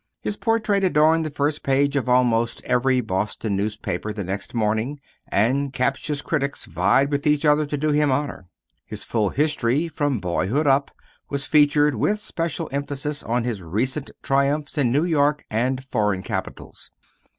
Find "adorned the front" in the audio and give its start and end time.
0.83-1.61